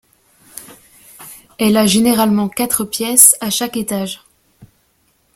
[1.59, 4.21] Elle a généralement quatre pièces à chaque étage.